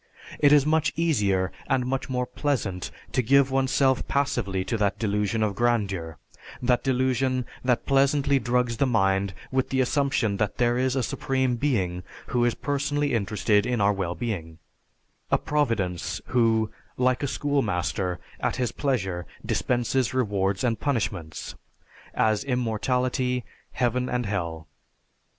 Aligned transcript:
It 0.39 0.51
is 0.51 0.65
much 0.65 0.91
easier 0.95 1.51
and 1.69 1.85
much 1.85 2.09
more 2.09 2.25
pleasant 2.25 2.89
to 3.11 3.21
give 3.21 3.51
oneself 3.51 4.07
passively 4.07 4.65
to 4.65 4.75
that 4.77 4.97
delusion 4.97 5.43
of 5.43 5.53
grandeur, 5.53 6.17
that 6.59 6.83
delusion 6.83 7.45
that 7.63 7.85
pleasantly 7.85 8.39
drugs 8.39 8.77
the 8.77 8.87
mind 8.87 9.35
with 9.51 9.69
the 9.69 9.79
assumption 9.79 10.37
that 10.37 10.57
there 10.57 10.75
is 10.79 10.95
a 10.95 11.03
supreme 11.03 11.55
being 11.55 12.01
who 12.33 12.43
is 12.45 12.55
personally 12.55 13.13
interested 13.13 13.67
in 13.67 13.79
our 13.79 13.93
well 13.93 14.15
being; 14.15 14.57
a 15.29 15.37
providence 15.37 16.19
who, 16.29 16.71
like 16.97 17.21
a 17.21 17.27
school 17.27 17.61
master, 17.61 18.19
at 18.39 18.55
his 18.55 18.71
pleasure 18.71 19.27
dispenses 19.45 20.15
rewards 20.15 20.63
and 20.63 20.79
punishments; 20.79 21.53
as 22.15 22.43
immortality, 22.43 23.45
Heaven 23.73 24.09
and 24.09 24.25
Hell. 24.25 24.65